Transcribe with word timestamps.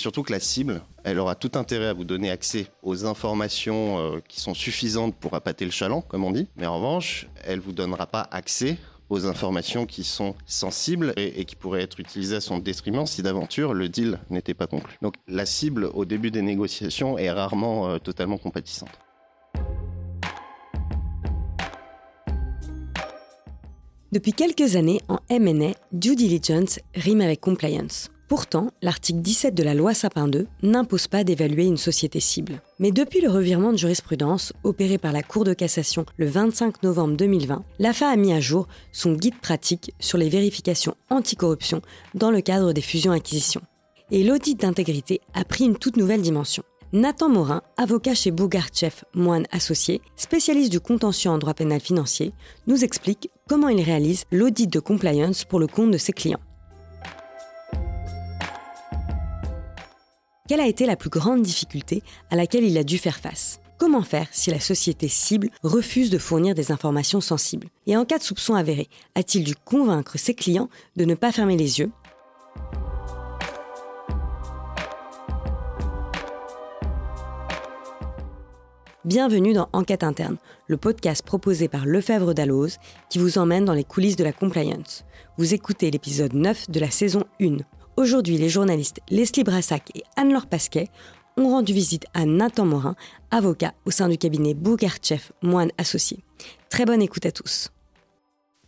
Surtout 0.00 0.22
que 0.22 0.32
la 0.32 0.40
cible, 0.40 0.80
elle 1.04 1.18
aura 1.18 1.34
tout 1.34 1.50
intérêt 1.56 1.88
à 1.88 1.92
vous 1.92 2.06
donner 2.06 2.30
accès 2.30 2.68
aux 2.82 3.04
informations 3.04 3.98
euh, 3.98 4.20
qui 4.26 4.40
sont 4.40 4.54
suffisantes 4.54 5.14
pour 5.14 5.34
appâter 5.34 5.66
le 5.66 5.70
chaland, 5.70 6.00
comme 6.00 6.24
on 6.24 6.30
dit. 6.30 6.48
Mais 6.56 6.64
en 6.64 6.76
revanche, 6.76 7.28
elle 7.44 7.60
vous 7.60 7.72
donnera 7.72 8.06
pas 8.06 8.26
accès 8.30 8.78
aux 9.10 9.26
informations 9.26 9.84
qui 9.84 10.02
sont 10.02 10.34
sensibles 10.46 11.12
et, 11.18 11.44
qui 11.44 11.54
pourraient 11.54 11.82
être 11.82 12.00
utilisées 12.00 12.36
à 12.36 12.40
son 12.40 12.58
détriment 12.58 13.04
si 13.04 13.22
d'aventure 13.22 13.74
le 13.74 13.90
deal 13.90 14.18
n'était 14.30 14.54
pas 14.54 14.66
conclu. 14.66 14.96
Donc 15.02 15.16
la 15.28 15.44
cible 15.44 15.90
au 15.92 16.06
début 16.06 16.30
des 16.30 16.40
négociations 16.40 17.18
est 17.18 17.30
rarement 17.30 17.90
euh, 17.90 17.98
totalement 17.98 18.38
compatissante. 18.38 18.88
Depuis 24.12 24.32
quelques 24.32 24.74
années, 24.74 25.00
en 25.08 25.18
M&A, 25.28 25.72
due 25.92 26.16
diligence 26.16 26.80
rime 26.96 27.20
avec 27.20 27.40
compliance. 27.40 28.08
Pourtant, 28.26 28.70
l'article 28.82 29.20
17 29.20 29.54
de 29.54 29.62
la 29.62 29.72
loi 29.72 29.94
Sapin 29.94 30.26
2 30.26 30.48
n'impose 30.64 31.06
pas 31.06 31.22
d'évaluer 31.22 31.66
une 31.66 31.76
société 31.76 32.18
cible. 32.18 32.60
Mais 32.80 32.90
depuis 32.90 33.20
le 33.20 33.30
revirement 33.30 33.70
de 33.70 33.78
jurisprudence 33.78 34.52
opéré 34.64 34.98
par 34.98 35.12
la 35.12 35.22
Cour 35.22 35.44
de 35.44 35.54
cassation 35.54 36.06
le 36.16 36.26
25 36.26 36.82
novembre 36.82 37.16
2020, 37.16 37.64
l'AFA 37.78 38.08
a 38.08 38.16
mis 38.16 38.32
à 38.32 38.40
jour 38.40 38.66
son 38.90 39.12
guide 39.12 39.38
pratique 39.40 39.94
sur 40.00 40.18
les 40.18 40.28
vérifications 40.28 40.96
anticorruption 41.08 41.80
dans 42.14 42.32
le 42.32 42.40
cadre 42.40 42.72
des 42.72 42.80
fusions-acquisitions. 42.80 43.62
Et 44.10 44.24
l'audit 44.24 44.56
d'intégrité 44.56 45.20
a 45.34 45.44
pris 45.44 45.66
une 45.66 45.76
toute 45.76 45.96
nouvelle 45.96 46.22
dimension. 46.22 46.64
Nathan 46.92 47.28
Morin, 47.28 47.62
avocat 47.76 48.14
chez 48.14 48.32
Bougartchef 48.32 49.04
Moine 49.14 49.46
Associé, 49.52 50.02
spécialiste 50.16 50.72
du 50.72 50.80
contentieux 50.80 51.30
en 51.30 51.38
droit 51.38 51.54
pénal 51.54 51.80
financier, 51.80 52.32
nous 52.66 52.82
explique 52.82 53.30
comment 53.48 53.68
il 53.68 53.80
réalise 53.80 54.24
l'audit 54.32 54.66
de 54.66 54.80
compliance 54.80 55.44
pour 55.44 55.60
le 55.60 55.68
compte 55.68 55.92
de 55.92 55.98
ses 55.98 56.12
clients. 56.12 56.40
Quelle 60.48 60.58
a 60.58 60.66
été 60.66 60.84
la 60.84 60.96
plus 60.96 61.10
grande 61.10 61.42
difficulté 61.42 62.02
à 62.28 62.34
laquelle 62.34 62.64
il 62.64 62.76
a 62.76 62.82
dû 62.82 62.98
faire 62.98 63.20
face? 63.20 63.60
Comment 63.78 64.02
faire 64.02 64.26
si 64.32 64.50
la 64.50 64.58
société 64.58 65.06
cible 65.06 65.50
refuse 65.62 66.10
de 66.10 66.18
fournir 66.18 66.56
des 66.56 66.72
informations 66.72 67.20
sensibles? 67.20 67.68
Et 67.86 67.96
en 67.96 68.04
cas 68.04 68.18
de 68.18 68.24
soupçon 68.24 68.54
avéré, 68.54 68.88
a-t-il 69.14 69.44
dû 69.44 69.54
convaincre 69.54 70.18
ses 70.18 70.34
clients 70.34 70.68
de 70.96 71.04
ne 71.04 71.14
pas 71.14 71.30
fermer 71.30 71.56
les 71.56 71.78
yeux? 71.78 71.92
Bienvenue 79.06 79.54
dans 79.54 79.70
Enquête 79.72 80.04
interne, 80.04 80.36
le 80.66 80.76
podcast 80.76 81.24
proposé 81.24 81.68
par 81.68 81.86
Lefebvre 81.86 82.34
Dalloz 82.34 82.76
qui 83.08 83.18
vous 83.18 83.38
emmène 83.38 83.64
dans 83.64 83.72
les 83.72 83.82
coulisses 83.82 84.16
de 84.16 84.24
la 84.24 84.34
compliance. 84.34 85.06
Vous 85.38 85.54
écoutez 85.54 85.90
l'épisode 85.90 86.34
9 86.34 86.70
de 86.70 86.80
la 86.80 86.90
saison 86.90 87.24
1. 87.40 87.56
Aujourd'hui, 87.96 88.36
les 88.36 88.50
journalistes 88.50 89.00
Leslie 89.08 89.42
Brassac 89.42 89.88
et 89.94 90.02
Anne-Laure 90.16 90.48
Pasquet 90.48 90.88
ont 91.38 91.48
rendu 91.48 91.72
visite 91.72 92.04
à 92.12 92.26
Nathan 92.26 92.66
Morin, 92.66 92.94
avocat 93.30 93.72
au 93.86 93.90
sein 93.90 94.10
du 94.10 94.18
cabinet 94.18 94.52
Bougartchef 94.52 95.32
Moine 95.40 95.70
Associé. 95.78 96.18
Très 96.68 96.84
bonne 96.84 97.00
écoute 97.00 97.24
à 97.24 97.32
tous. 97.32 97.70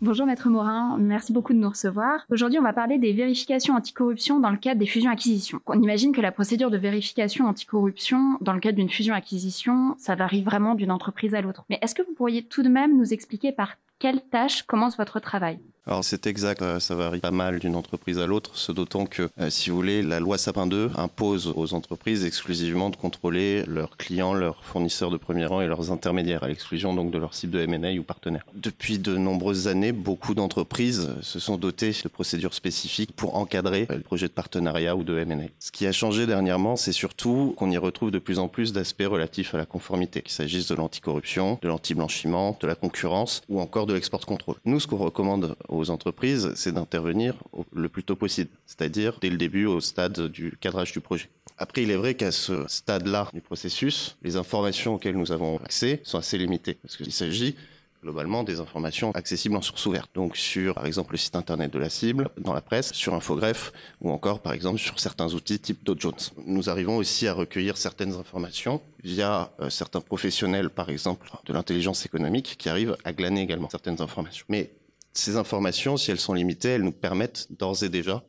Bonjour 0.03 0.27
Maître 0.27 0.49
Morin, 0.49 0.97
merci 0.99 1.33
beaucoup 1.33 1.53
de 1.53 1.59
nous 1.59 1.69
recevoir. 1.69 2.27
Aujourd'hui, 2.29 2.59
on 2.59 2.63
va 2.65 2.73
parler 2.73 2.99
des 2.99 3.13
vérifications 3.13 3.77
anticorruption 3.77 4.41
dans 4.41 4.51
le 4.51 4.57
cadre 4.57 4.81
des 4.81 4.87
fusions-acquisitions. 4.87 5.61
On 5.67 5.81
imagine 5.81 6.11
que 6.11 6.21
la 6.21 6.33
procédure 6.33 6.73
de 6.73 6.77
vérification 6.77 7.47
anticorruption 7.47 8.37
dans 8.41 8.53
le 8.53 8.59
cadre 8.59 8.79
d'une 8.79 8.91
fusion-acquisition, 8.91 9.95
ça 9.99 10.17
varie 10.17 10.43
vraiment 10.43 10.75
d'une 10.75 10.91
entreprise 10.91 11.37
à 11.37 11.41
l'autre. 11.41 11.65
Mais 11.71 11.79
est-ce 11.83 11.95
que 11.95 12.03
vous 12.03 12.15
pourriez 12.15 12.43
tout 12.43 12.65
de 12.65 12.69
même 12.69 12.99
nous 12.99 13.15
expliquer 13.15 13.53
par 13.53 13.77
quelle 14.01 14.23
tâche 14.23 14.65
commence 14.65 14.97
votre 14.97 15.21
travail? 15.21 15.61
Alors 15.85 16.05
c'est 16.05 16.29
exact, 16.29 16.63
euh, 16.63 16.79
ça 16.79 16.95
varie 16.95 17.19
pas 17.19 17.33
mal 17.33 17.59
d'une 17.59 17.75
entreprise 17.75 18.19
à 18.21 18.27
l'autre, 18.27 18.53
ce 18.55 18.71
d'autant 18.71 19.05
que, 19.05 19.29
euh, 19.41 19.51
si 19.51 19.69
vous 19.69 19.77
voulez, 19.77 20.03
la 20.03 20.21
loi 20.21 20.39
Sapin 20.39 20.69
2 20.69 20.93
impose 20.95 21.53
aux 21.57 21.75
entreprises 21.75 22.25
exclusivement 22.25 22.89
de 22.89 22.95
contrôler 22.95 23.65
leurs 23.67 23.97
clients, 23.97 24.33
leurs 24.33 24.63
fournisseurs 24.63 25.11
de 25.11 25.17
premier 25.17 25.45
rang 25.45 25.61
et 25.61 25.67
leurs 25.67 25.91
intermédiaires, 25.91 26.45
à 26.45 26.49
l'exclusion 26.49 26.95
donc 26.95 27.11
de 27.11 27.19
leur 27.19 27.35
cible 27.35 27.53
de 27.53 27.61
M&A 27.61 27.99
ou 27.99 28.05
partenaires. 28.05 28.47
Depuis 28.55 29.01
de 29.01 29.17
nombreuses 29.17 29.67
années, 29.67 29.91
beaucoup 29.91 30.35
d'entreprises 30.35 31.11
se 31.21 31.41
sont 31.41 31.57
dotées 31.57 31.93
de 32.05 32.09
procédures 32.09 32.55
spécifiques 32.55 33.13
pour 33.17 33.35
encadrer 33.35 33.89
le 33.91 34.01
projet 34.01 34.29
de 34.29 34.33
partenariat 34.33 34.95
ou 34.95 35.03
de 35.03 35.19
M&A. 35.19 35.49
Ce 35.59 35.73
qui 35.73 35.89
a 35.89 35.93
changé 35.93 36.27
dernièrement, 36.27 36.77
c'est 36.77 36.93
surtout 36.93 37.55
qu'on 37.57 37.73
y 37.73 37.77
retrouve 37.77 38.13
de 38.13 38.21
plus 38.21 38.39
en 38.39 38.47
plus 38.47 38.73
d'aspects 38.73 39.03
relatifs 39.03 39.53
à 39.53 39.59
la 39.59 39.67
conformité, 39.67 40.23
qu'il 40.23 40.33
s'agisse 40.33 40.69
de 40.69 40.77
l'anticorruption, 40.77 41.59
de 41.61 41.67
l'anti-blanchiment, 41.67 42.57
de 42.61 42.67
la 42.69 42.77
concurrence 42.77 43.43
ou 43.49 43.61
encore 43.61 43.87
de 43.87 43.95
l'export 43.95 44.25
contrôle. 44.25 44.57
Nous, 44.65 44.79
ce 44.79 44.87
qu'on 44.87 44.99
recommande 44.99 45.57
aux 45.73 45.91
entreprises, 45.91 46.53
c'est 46.55 46.73
d'intervenir 46.73 47.35
le 47.73 47.89
plus 47.89 48.05
tôt 48.05 48.17
possible, 48.17 48.51
c'est-à-dire 48.67 49.19
dès 49.21 49.31
le 49.31 49.37
début 49.37 49.67
au 49.67 49.81
stade 49.81 50.29
du 50.29 50.57
cadrage 50.61 50.93
du 50.93 51.01
projet. 51.01 51.29
Après, 51.59 51.83
il 51.83 51.91
est 51.91 51.97
vrai 51.97 52.15
qu'à 52.15 52.33
ce 52.33 52.65
stade-là 52.69 53.29
du 53.33 53.41
processus, 53.41 54.17
les 54.23 54.37
informations 54.37 54.95
auxquelles 54.95 55.17
nous 55.17 55.33
avons 55.33 55.59
accès 55.59 56.01
sont 56.05 56.19
assez 56.19 56.39
limitées, 56.39 56.75
parce 56.75 56.97
qu'il 56.97 57.13
s'agit 57.13 57.55
globalement 58.03 58.43
des 58.43 58.59
informations 58.59 59.13
accessibles 59.13 59.55
en 59.55 59.63
source 59.63 59.87
ouverte. 59.87 60.11
Donc 60.15 60.37
sur, 60.37 60.75
par 60.75 60.87
exemple, 60.87 61.13
le 61.13 61.19
site 61.19 61.37
internet 61.37 61.73
de 61.73 61.79
la 61.79 61.89
cible, 61.89 62.31
dans 62.37 62.53
la 62.53 62.61
presse, 62.61 62.93
sur 62.93 63.15
Infogreffe, 63.15 63.73
ou 64.01 64.11
encore, 64.11 64.41
par 64.41 64.53
exemple, 64.53 64.79
sur 64.79 64.99
certains 64.99 65.33
outils 65.35 65.61
type 65.61 65.85
Dow 65.85 65.95
Jones. 65.97 66.15
Nous 66.45 66.69
arrivons 66.69 66.97
aussi 66.97 67.29
à 67.29 67.33
recueillir 67.33 67.77
certaines 67.77 68.15
informations 68.15 68.81
via 69.05 69.53
euh, 69.61 69.71
certains 69.71 70.01
professionnels, 70.01 70.69
par 70.69 70.89
exemple, 70.89 71.31
de 71.47 71.53
l'intelligence 71.53 72.05
économique, 72.05 72.57
qui 72.59 72.69
arrivent 72.69 72.97
à 73.05 73.13
glaner 73.13 73.43
également 73.43 73.69
certaines 73.71 74.03
informations. 74.03 74.45
Mais 74.49 74.73
ces 75.13 75.37
informations, 75.37 75.97
si 75.97 76.11
elles 76.11 76.21
sont 76.21 76.35
limitées, 76.35 76.71
elles 76.71 76.83
nous 76.83 76.93
permettent 76.93 77.49
d'ores 77.51 77.83
et 77.83 77.89
déjà 77.89 78.25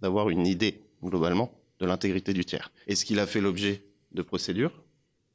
d'avoir 0.00 0.30
une 0.30 0.46
idée, 0.46 0.82
globalement, 1.02 1.52
de 1.80 1.86
l'intégrité 1.86 2.32
du 2.32 2.44
tiers. 2.44 2.70
Est-ce 2.86 3.04
qu'il 3.04 3.18
a 3.18 3.26
fait 3.26 3.40
l'objet 3.40 3.84
de 4.12 4.22
procédures? 4.22 4.84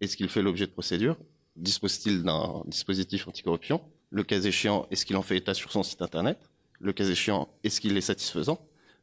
Est-ce 0.02 0.18
qu'il 0.18 0.30
fait 0.30 0.42
l'objet 0.42 0.66
de 0.66 0.72
procédures? 0.72 1.18
Dispose-t-il 1.56 2.24
d'un 2.24 2.64
dispositif 2.66 3.28
anticorruption? 3.28 3.82
Le 4.10 4.24
cas 4.24 4.40
échéant, 4.40 4.88
est-ce 4.92 5.06
qu'il 5.06 5.16
en 5.16 5.22
fait 5.22 5.38
état 5.38 5.54
sur 5.54 5.72
son 5.72 5.84
site 5.84 6.02
internet? 6.02 6.38
Le 6.80 6.94
cas 6.94 7.06
échéant, 7.06 7.50
est-ce 7.64 7.80
qu'il 7.82 7.96
est 7.98 8.02
satisfaisant? 8.02 8.60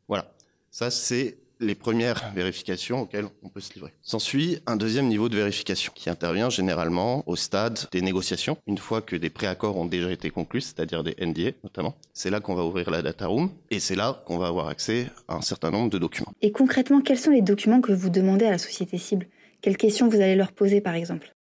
Voilà. 0.08 0.34
Ça, 0.70 0.90
c'est 0.90 1.38
les 1.60 1.74
premières 1.74 2.32
vérifications 2.34 3.02
auxquelles 3.02 3.26
on 3.42 3.48
peut 3.48 3.60
se 3.60 3.74
livrer. 3.74 3.92
S'ensuit 4.02 4.58
un 4.66 4.76
deuxième 4.76 5.08
niveau 5.08 5.28
de 5.28 5.36
vérification 5.36 5.92
qui 5.94 6.10
intervient 6.10 6.50
généralement 6.50 7.22
au 7.28 7.36
stade 7.36 7.78
des 7.92 8.00
négociations, 8.00 8.56
une 8.66 8.78
fois 8.78 9.02
que 9.02 9.16
des 9.16 9.30
préaccords 9.30 9.76
ont 9.76 9.84
déjà 9.84 10.10
été 10.10 10.30
conclus, 10.30 10.62
c'est-à-dire 10.62 11.02
des 11.02 11.14
NDA 11.20 11.52
notamment. 11.62 11.94
C'est 12.12 12.30
là 12.30 12.40
qu'on 12.40 12.54
va 12.54 12.64
ouvrir 12.64 12.90
la 12.90 13.02
data 13.02 13.26
room 13.26 13.50
et 13.70 13.80
c'est 13.80 13.96
là 13.96 14.22
qu'on 14.26 14.38
va 14.38 14.48
avoir 14.48 14.68
accès 14.68 15.06
à 15.28 15.36
un 15.36 15.42
certain 15.42 15.70
nombre 15.70 15.90
de 15.90 15.98
documents. 15.98 16.32
Et 16.42 16.52
concrètement, 16.52 17.00
quels 17.00 17.18
sont 17.18 17.30
les 17.30 17.42
documents 17.42 17.80
que 17.80 17.92
vous 17.92 18.10
demandez 18.10 18.46
à 18.46 18.50
la 18.50 18.58
société 18.58 18.98
cible? 18.98 19.28
Quelles 19.60 19.76
questions 19.76 20.08
vous 20.08 20.20
allez 20.20 20.36
leur 20.36 20.52
poser 20.52 20.80
par 20.80 20.94
exemple? 20.94 21.34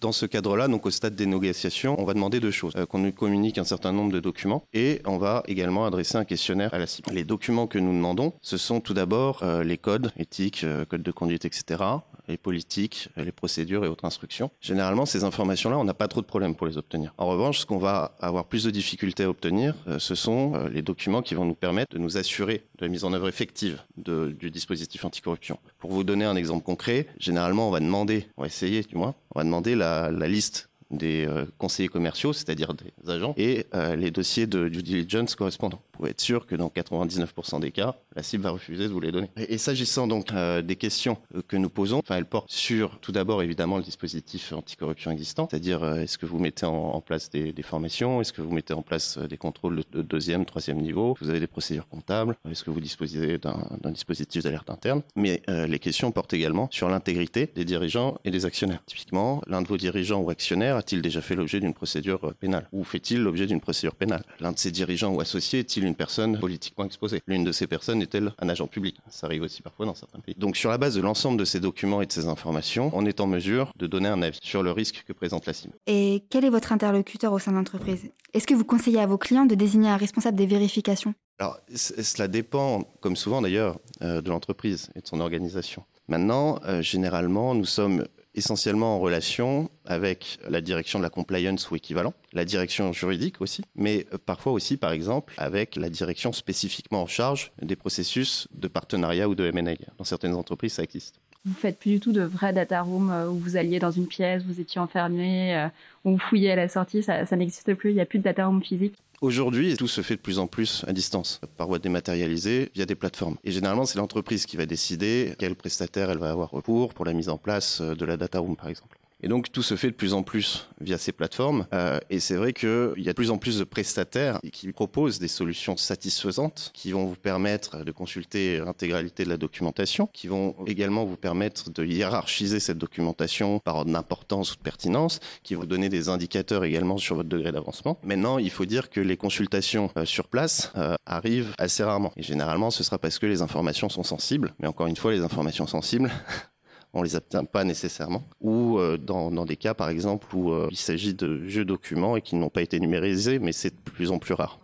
Dans 0.00 0.12
ce 0.12 0.26
cadre-là, 0.26 0.68
donc 0.68 0.86
au 0.86 0.90
stade 0.90 1.14
des 1.14 1.26
négociations, 1.26 1.96
on 1.98 2.04
va 2.04 2.14
demander 2.14 2.40
deux 2.40 2.50
choses. 2.50 2.72
Euh, 2.76 2.86
qu'on 2.86 2.98
nous 2.98 3.12
communique 3.12 3.58
un 3.58 3.64
certain 3.64 3.92
nombre 3.92 4.12
de 4.12 4.20
documents 4.20 4.64
et 4.72 5.00
on 5.06 5.18
va 5.18 5.42
également 5.46 5.84
adresser 5.84 6.16
un 6.16 6.24
questionnaire 6.24 6.72
à 6.72 6.78
la 6.78 6.86
cible. 6.86 7.10
Les 7.12 7.24
documents 7.24 7.66
que 7.66 7.78
nous 7.78 7.92
demandons, 7.92 8.32
ce 8.40 8.56
sont 8.56 8.80
tout 8.80 8.94
d'abord 8.94 9.42
euh, 9.42 9.62
les 9.62 9.78
codes 9.78 10.12
éthiques, 10.16 10.64
euh, 10.64 10.84
codes 10.84 11.02
de 11.02 11.12
conduite, 11.12 11.44
etc., 11.44 11.82
les 12.28 12.36
politiques, 12.36 13.08
les 13.16 13.32
procédures 13.32 13.84
et 13.84 13.88
autres 13.88 14.04
instructions. 14.04 14.50
Généralement, 14.60 15.06
ces 15.06 15.24
informations-là, 15.24 15.78
on 15.78 15.84
n'a 15.84 15.94
pas 15.94 16.08
trop 16.08 16.20
de 16.20 16.26
problèmes 16.26 16.54
pour 16.54 16.66
les 16.66 16.78
obtenir. 16.78 17.12
En 17.18 17.26
revanche, 17.26 17.60
ce 17.60 17.66
qu'on 17.66 17.78
va 17.78 18.16
avoir 18.20 18.46
plus 18.46 18.64
de 18.64 18.70
difficultés 18.70 19.24
à 19.24 19.30
obtenir, 19.30 19.74
ce 19.98 20.14
sont 20.14 20.66
les 20.68 20.82
documents 20.82 21.22
qui 21.22 21.34
vont 21.34 21.44
nous 21.44 21.54
permettre 21.54 21.92
de 21.94 21.98
nous 21.98 22.16
assurer 22.16 22.64
de 22.78 22.84
la 22.84 22.88
mise 22.88 23.04
en 23.04 23.12
œuvre 23.12 23.28
effective 23.28 23.82
du 23.96 24.50
dispositif 24.50 25.04
anticorruption. 25.04 25.58
Pour 25.78 25.90
vous 25.90 26.04
donner 26.04 26.24
un 26.24 26.36
exemple 26.36 26.64
concret, 26.64 27.06
généralement, 27.18 27.68
on 27.68 27.70
va 27.70 27.80
demander, 27.80 28.26
on 28.36 28.42
va 28.42 28.46
essayer 28.46 28.82
du 28.82 28.96
moins, 28.96 29.14
on 29.34 29.40
va 29.40 29.44
demander 29.44 29.74
la, 29.74 30.10
la 30.10 30.28
liste 30.28 30.68
des 30.92 31.26
euh, 31.26 31.44
conseillers 31.58 31.88
commerciaux, 31.88 32.32
c'est-à-dire 32.32 32.74
des 32.74 33.10
agents, 33.10 33.34
et 33.36 33.66
euh, 33.74 33.96
les 33.96 34.10
dossiers 34.10 34.46
de 34.46 34.68
due 34.68 34.82
diligence 34.82 35.34
correspondants, 35.34 35.82
pour 35.92 36.06
être 36.06 36.20
sûr 36.20 36.46
que 36.46 36.54
dans 36.54 36.68
99% 36.68 37.60
des 37.60 37.70
cas, 37.70 37.96
la 38.14 38.22
cible 38.22 38.44
va 38.44 38.50
refuser 38.50 38.84
de 38.84 38.92
vous 38.92 39.00
les 39.00 39.12
donner. 39.12 39.30
Et, 39.36 39.58
s'agissant 39.58 40.06
donc 40.06 40.32
euh, 40.32 40.60
des 40.62 40.76
questions 40.76 41.16
que 41.48 41.56
nous 41.56 41.70
posons, 41.70 41.98
enfin, 41.98 42.16
elles 42.16 42.26
portent 42.26 42.50
sur 42.50 42.98
tout 43.00 43.12
d'abord 43.12 43.42
évidemment 43.42 43.76
le 43.76 43.82
dispositif 43.82 44.52
anticorruption 44.52 45.10
existant, 45.10 45.48
c'est-à-dire 45.50 45.84
est-ce 45.96 46.18
que 46.18 46.26
vous 46.26 46.38
mettez 46.38 46.66
en, 46.66 47.00
place 47.00 47.30
des 47.30 47.54
formations, 47.62 48.20
est-ce 48.20 48.32
que 48.32 48.42
vous 48.42 48.52
mettez 48.52 48.74
en 48.74 48.82
place 48.82 49.18
des 49.18 49.36
contrôles 49.36 49.82
de 49.92 50.02
deuxième, 50.02 50.44
troisième 50.44 50.80
niveau, 50.80 51.16
vous 51.20 51.30
avez 51.30 51.40
des 51.40 51.46
procédures 51.46 51.88
comptables, 51.88 52.36
est-ce 52.50 52.64
que 52.64 52.70
vous 52.70 52.80
disposez 52.80 53.38
d'un 53.38 53.90
dispositif 53.90 54.42
d'alerte 54.42 54.70
interne, 54.70 55.02
mais 55.16 55.42
les 55.48 55.78
questions 55.78 56.10
portent 56.12 56.34
également 56.34 56.68
sur 56.70 56.88
l'intégrité 56.88 57.50
des 57.54 57.64
dirigeants 57.64 58.18
et 58.24 58.30
des 58.30 58.46
actionnaires. 58.46 58.82
Typiquement, 58.86 59.42
l'un 59.46 59.62
de 59.62 59.68
vos 59.68 59.76
dirigeants 59.76 60.20
ou 60.20 60.30
actionnaires 60.30 60.81
a-t-il 60.82 61.00
déjà 61.00 61.20
fait 61.20 61.36
l'objet 61.36 61.60
d'une 61.60 61.74
procédure 61.74 62.24
euh, 62.24 62.32
pénale 62.32 62.68
Ou 62.72 62.82
fait-il 62.82 63.22
l'objet 63.22 63.46
d'une 63.46 63.60
procédure 63.60 63.94
pénale? 63.94 64.24
L'un 64.40 64.50
de 64.50 64.58
ses 64.58 64.72
dirigeants 64.72 65.14
ou 65.14 65.20
associés 65.20 65.60
est-il 65.60 65.84
une 65.84 65.94
personne 65.94 66.40
politiquement 66.40 66.84
exposée? 66.84 67.22
L'une 67.28 67.44
de 67.44 67.52
ces 67.52 67.68
personnes 67.68 68.02
est-elle 68.02 68.32
un 68.40 68.48
agent 68.48 68.66
public? 68.66 68.96
Ça 69.08 69.28
arrive 69.28 69.42
aussi 69.42 69.62
parfois 69.62 69.86
dans 69.86 69.94
certains 69.94 70.18
pays. 70.18 70.34
Donc 70.36 70.56
sur 70.56 70.70
la 70.70 70.78
base 70.78 70.96
de 70.96 71.00
l'ensemble 71.00 71.38
de 71.38 71.44
ces 71.44 71.60
documents 71.60 72.02
et 72.02 72.06
de 72.06 72.12
ces 72.12 72.26
informations, 72.26 72.90
on 72.94 73.06
est 73.06 73.20
en 73.20 73.28
mesure 73.28 73.72
de 73.76 73.86
donner 73.86 74.08
un 74.08 74.22
avis 74.22 74.40
sur 74.42 74.64
le 74.64 74.72
risque 74.72 75.04
que 75.06 75.12
présente 75.12 75.46
la 75.46 75.52
cible. 75.52 75.74
Et 75.86 76.24
quel 76.30 76.44
est 76.44 76.50
votre 76.50 76.72
interlocuteur 76.72 77.32
au 77.32 77.38
sein 77.38 77.52
de 77.52 77.56
l'entreprise? 77.58 78.10
Est-ce 78.34 78.48
que 78.48 78.54
vous 78.54 78.64
conseillez 78.64 78.98
à 78.98 79.06
vos 79.06 79.18
clients 79.18 79.46
de 79.46 79.54
désigner 79.54 79.88
un 79.88 79.96
responsable 79.96 80.36
des 80.36 80.46
vérifications? 80.46 81.14
Alors, 81.38 81.58
cela 81.74 82.28
dépend, 82.28 82.82
comme 83.00 83.16
souvent 83.16 83.40
d'ailleurs, 83.40 83.78
euh, 84.02 84.20
de 84.20 84.28
l'entreprise 84.28 84.90
et 84.96 85.00
de 85.00 85.06
son 85.06 85.20
organisation. 85.20 85.84
Maintenant, 86.08 86.60
euh, 86.66 86.82
généralement, 86.82 87.54
nous 87.54 87.64
sommes 87.64 88.04
essentiellement 88.34 88.96
en 88.96 89.00
relation 89.00 89.70
avec 89.84 90.38
la 90.48 90.60
direction 90.60 90.98
de 90.98 91.04
la 91.04 91.10
compliance 91.10 91.70
ou 91.70 91.76
équivalent, 91.76 92.14
la 92.32 92.44
direction 92.44 92.92
juridique 92.92 93.40
aussi, 93.40 93.62
mais 93.74 94.06
euh, 94.12 94.18
parfois 94.24 94.52
aussi, 94.52 94.76
par 94.76 94.92
exemple, 94.92 95.34
avec 95.36 95.76
la 95.76 95.90
direction 95.90 96.32
spécifiquement 96.32 97.02
en 97.02 97.06
charge 97.06 97.52
des 97.60 97.76
processus 97.76 98.48
de 98.54 98.68
partenariat 98.68 99.28
ou 99.28 99.34
de 99.34 99.44
M&A. 99.44 99.74
Dans 99.98 100.04
certaines 100.04 100.34
entreprises, 100.34 100.74
ça 100.74 100.82
existe. 100.82 101.16
Vous 101.44 101.54
faites 101.54 101.78
plus 101.78 101.90
du 101.92 102.00
tout 102.00 102.12
de 102.12 102.22
vrai 102.22 102.52
data 102.52 102.82
room 102.82 103.12
où 103.28 103.34
vous 103.34 103.56
alliez 103.56 103.80
dans 103.80 103.90
une 103.90 104.06
pièce, 104.06 104.44
vous 104.44 104.60
étiez 104.60 104.80
enfermé, 104.80 105.68
où 106.04 106.12
vous 106.12 106.18
fouillez 106.18 106.52
à 106.52 106.56
la 106.56 106.68
sortie, 106.68 107.02
ça, 107.02 107.26
ça 107.26 107.34
n'existe 107.34 107.74
plus, 107.74 107.90
il 107.90 107.94
n'y 107.94 108.00
a 108.00 108.06
plus 108.06 108.20
de 108.20 108.24
data 108.24 108.46
room 108.46 108.62
physique 108.62 108.94
Aujourd'hui, 109.22 109.76
tout 109.76 109.86
se 109.86 110.00
fait 110.00 110.16
de 110.16 110.20
plus 110.20 110.40
en 110.40 110.48
plus 110.48 110.84
à 110.88 110.92
distance, 110.92 111.40
par 111.56 111.68
voie 111.68 111.78
dématérialisée, 111.78 112.72
via 112.74 112.86
des 112.86 112.96
plateformes. 112.96 113.36
Et 113.44 113.52
généralement, 113.52 113.86
c'est 113.86 113.98
l'entreprise 113.98 114.46
qui 114.46 114.56
va 114.56 114.66
décider 114.66 115.36
quel 115.38 115.54
prestataire 115.54 116.10
elle 116.10 116.18
va 116.18 116.32
avoir 116.32 116.50
recours 116.50 116.92
pour 116.92 117.04
la 117.04 117.12
mise 117.12 117.28
en 117.28 117.38
place 117.38 117.80
de 117.80 118.04
la 118.04 118.16
data 118.16 118.40
room, 118.40 118.56
par 118.56 118.66
exemple. 118.66 118.98
Et 119.22 119.28
donc 119.28 119.52
tout 119.52 119.62
se 119.62 119.76
fait 119.76 119.88
de 119.88 119.94
plus 119.94 120.14
en 120.14 120.22
plus 120.22 120.68
via 120.80 120.98
ces 120.98 121.12
plateformes. 121.12 121.66
Euh, 121.72 121.98
et 122.10 122.20
c'est 122.20 122.34
vrai 122.34 122.52
qu'il 122.52 122.92
y 122.96 123.08
a 123.08 123.12
de 123.12 123.16
plus 123.16 123.30
en 123.30 123.38
plus 123.38 123.58
de 123.58 123.64
prestataires 123.64 124.40
qui 124.52 124.72
proposent 124.72 125.18
des 125.18 125.28
solutions 125.28 125.76
satisfaisantes, 125.76 126.70
qui 126.74 126.92
vont 126.92 127.06
vous 127.06 127.16
permettre 127.16 127.84
de 127.84 127.92
consulter 127.92 128.58
l'intégralité 128.58 129.24
de 129.24 129.28
la 129.28 129.36
documentation, 129.36 130.08
qui 130.12 130.26
vont 130.26 130.54
également 130.66 131.04
vous 131.04 131.16
permettre 131.16 131.70
de 131.70 131.84
hiérarchiser 131.84 132.60
cette 132.60 132.78
documentation 132.78 133.60
par 133.60 133.76
ordre 133.76 133.92
d'importance 133.92 134.52
ou 134.52 134.56
de 134.56 134.62
pertinence, 134.62 135.20
qui 135.42 135.54
vont 135.54 135.64
donner 135.64 135.88
des 135.88 136.08
indicateurs 136.08 136.64
également 136.64 136.98
sur 136.98 137.16
votre 137.16 137.28
degré 137.28 137.52
d'avancement. 137.52 137.98
Maintenant, 138.02 138.38
il 138.38 138.50
faut 138.50 138.64
dire 138.64 138.90
que 138.90 139.00
les 139.00 139.16
consultations 139.16 139.90
euh, 139.96 140.04
sur 140.04 140.28
place 140.28 140.72
euh, 140.76 140.94
arrivent 141.06 141.54
assez 141.58 141.84
rarement. 141.84 142.12
Et 142.16 142.22
généralement, 142.22 142.70
ce 142.70 142.82
sera 142.82 142.98
parce 142.98 143.18
que 143.18 143.26
les 143.26 143.42
informations 143.42 143.88
sont 143.88 144.02
sensibles. 144.02 144.54
Mais 144.58 144.66
encore 144.66 144.86
une 144.86 144.96
fois, 144.96 145.12
les 145.12 145.20
informations 145.20 145.66
sensibles, 145.66 146.10
on 146.94 147.02
les 147.02 147.16
obtient 147.16 147.44
pas 147.44 147.64
nécessairement, 147.64 148.22
ou 148.40 148.78
euh, 148.78 148.98
dans, 148.98 149.30
dans, 149.30 149.44
des 149.44 149.56
cas 149.56 149.74
par 149.74 149.88
exemple 149.88 150.26
où 150.34 150.52
euh, 150.52 150.68
il 150.70 150.76
s'agit 150.76 151.14
de 151.14 151.26
vieux 151.26 151.64
documents 151.64 152.16
et 152.16 152.22
qui 152.22 152.36
n'ont 152.36 152.50
pas 152.50 152.62
été 152.62 152.78
numérisés, 152.80 153.38
mais 153.38 153.52
c'est 153.52 153.70
de 153.70 153.90
plus 153.90 154.10
en 154.10 154.18
plus 154.18 154.34
rare. 154.34 154.58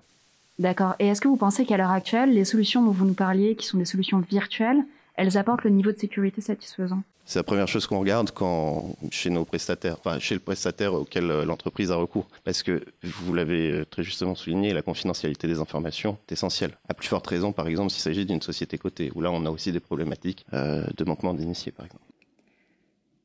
D'accord. 0.59 0.95
Et 0.99 1.07
est-ce 1.07 1.21
que 1.21 1.29
vous 1.29 1.37
pensez 1.37 1.65
qu'à 1.65 1.77
l'heure 1.77 1.93
actuelle, 1.93 2.35
les 2.35 2.45
solutions 2.45 2.83
dont 2.83 2.91
vous 2.91 3.07
nous 3.07 3.15
parliez, 3.15 3.55
qui 3.55 3.67
sont 3.67 3.79
des 3.79 3.85
solutions 3.85 4.19
virtuelles, 4.19 4.85
elles 5.15 5.39
apportent 5.39 5.65
le 5.65 5.71
niveau 5.71 5.93
de 5.93 5.99
sécurité 5.99 6.41
satisfaisant? 6.41 7.03
C'est 7.25 7.39
la 7.39 7.45
première 7.45 7.69
chose 7.69 7.87
qu'on 7.87 8.01
regarde 8.01 8.31
quand 8.31 8.97
chez 9.11 9.29
nos 9.29 9.45
prestataires, 9.45 9.97
enfin 9.99 10.19
chez 10.19 10.35
le 10.35 10.41
prestataire 10.41 10.95
auquel 10.95 11.31
euh, 11.31 11.45
l'entreprise 11.45 11.91
a 11.93 11.97
recours, 11.97 12.27
parce 12.45 12.63
que 12.63 12.83
vous 13.03 13.35
l'avez 13.35 13.85
très 13.91 14.03
justement 14.03 14.35
souligné, 14.35 14.73
la 14.73 14.83
confidentialité 14.83 15.47
des 15.47 15.61
informations 15.61 16.19
est 16.29 16.33
essentielle. 16.33 16.73
À 16.89 16.95
plus 16.95 17.07
forte 17.07 17.27
raison, 17.27 17.53
par 17.53 17.69
exemple, 17.69 17.91
s'il 17.91 18.03
s'agit 18.03 18.27
d'une 18.27 18.43
société 18.43 18.79
cotée, 18.79 19.13
où 19.15 19.21
là 19.21 19.31
on 19.31 19.47
a 19.47 19.51
aussi 19.51 19.73
des 19.73 19.81
problématiques 19.81 20.45
de 20.53 21.05
manquement 21.05 21.35
d'initiés, 21.35 21.71
par 21.71 21.87
exemple. 21.87 22.08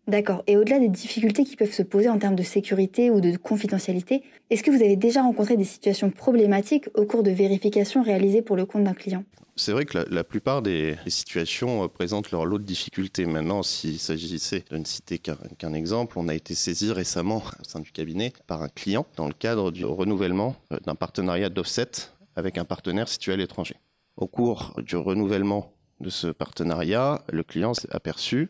D'accord. 0.07 0.43
Et 0.47 0.57
au-delà 0.57 0.79
des 0.79 0.89
difficultés 0.89 1.45
qui 1.45 1.55
peuvent 1.55 1.71
se 1.71 1.83
poser 1.83 2.09
en 2.09 2.19
termes 2.19 2.35
de 2.35 2.43
sécurité 2.43 3.09
ou 3.09 3.21
de 3.21 3.37
confidentialité, 3.37 4.23
est-ce 4.49 4.61
que 4.61 4.69
vous 4.69 4.83
avez 4.83 4.97
déjà 4.97 5.21
rencontré 5.21 5.55
des 5.55 5.63
situations 5.63 6.09
problématiques 6.09 6.89
au 6.93 7.05
cours 7.05 7.23
de 7.23 7.31
vérifications 7.31 8.03
réalisées 8.03 8.41
pour 8.41 8.57
le 8.57 8.65
compte 8.65 8.83
d'un 8.83 8.93
client? 8.93 9.23
C'est 9.55 9.71
vrai 9.71 9.85
que 9.85 9.99
la, 10.09 10.23
plupart 10.23 10.63
des, 10.63 10.97
situations 11.07 11.83
euh, 11.83 11.87
présentent 11.87 12.31
leur 12.31 12.45
lot 12.45 12.57
de 12.57 12.63
difficultés. 12.63 13.25
Maintenant, 13.25 13.61
s'il 13.61 13.99
s'agissait 13.99 14.65
de 14.69 14.77
ne 14.77 14.83
citer 14.83 15.19
qu'un 15.19 15.73
exemple, 15.73 16.17
on 16.17 16.27
a 16.27 16.33
été 16.33 16.55
saisi 16.55 16.91
récemment 16.91 17.37
au 17.59 17.63
sein 17.63 17.79
du 17.79 17.91
cabinet 17.91 18.33
par 18.47 18.63
un 18.63 18.69
client 18.69 19.05
dans 19.15 19.27
le 19.27 19.33
cadre 19.33 19.71
du 19.71 19.85
renouvellement 19.85 20.55
euh, 20.73 20.77
d'un 20.85 20.95
partenariat 20.95 21.49
d'offset 21.49 21.91
avec 22.35 22.57
un 22.57 22.65
partenaire 22.65 23.07
situé 23.07 23.33
à 23.33 23.37
l'étranger. 23.37 23.75
Au 24.17 24.27
cours 24.27 24.73
du 24.83 24.95
renouvellement 24.95 25.71
de 25.99 26.09
ce 26.09 26.27
partenariat, 26.27 27.21
le 27.31 27.43
client 27.43 27.73
s'est 27.73 27.93
aperçu 27.95 28.49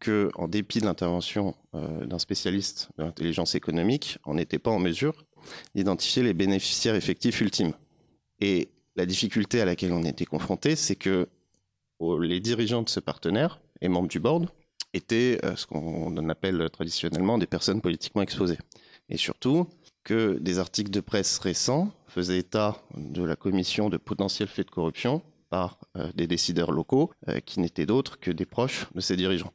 que, 0.00 0.30
en 0.34 0.48
dépit 0.48 0.80
de 0.80 0.86
l'intervention 0.86 1.54
euh, 1.74 2.06
d'un 2.06 2.18
spécialiste 2.18 2.88
de 2.98 3.04
l'intelligence 3.04 3.54
économique, 3.54 4.18
on 4.26 4.34
n'était 4.34 4.58
pas 4.58 4.70
en 4.70 4.78
mesure 4.78 5.24
d'identifier 5.74 6.22
les 6.22 6.34
bénéficiaires 6.34 6.94
effectifs 6.94 7.40
ultimes. 7.40 7.72
Et 8.40 8.70
la 8.96 9.06
difficulté 9.06 9.60
à 9.60 9.64
laquelle 9.64 9.92
on 9.92 10.04
était 10.04 10.24
confronté, 10.24 10.74
c'est 10.76 10.96
que 10.96 11.28
les 12.20 12.40
dirigeants 12.40 12.82
de 12.82 12.88
ce 12.88 13.00
partenaire 13.00 13.60
et 13.80 13.88
membres 13.88 14.08
du 14.08 14.20
board 14.20 14.48
étaient 14.94 15.38
euh, 15.44 15.54
ce 15.54 15.66
qu'on 15.66 16.28
appelle 16.28 16.68
traditionnellement 16.70 17.38
des 17.38 17.46
personnes 17.46 17.80
politiquement 17.80 18.22
exposées. 18.22 18.58
Et 19.08 19.16
surtout, 19.16 19.68
que 20.04 20.38
des 20.40 20.58
articles 20.58 20.90
de 20.90 21.00
presse 21.00 21.38
récents 21.38 21.92
faisaient 22.06 22.38
état 22.38 22.82
de 22.96 23.22
la 23.22 23.36
commission 23.36 23.88
de 23.90 23.96
potentiels 23.96 24.48
faits 24.48 24.66
de 24.66 24.72
corruption 24.72 25.22
par 25.50 25.78
euh, 25.96 26.10
des 26.14 26.26
décideurs 26.26 26.72
locaux 26.72 27.12
qui 27.44 27.60
n'étaient 27.60 27.86
d'autres 27.86 28.18
que 28.18 28.30
des 28.30 28.46
proches 28.46 28.86
de 28.94 29.00
ces 29.00 29.16
dirigeants. 29.16 29.52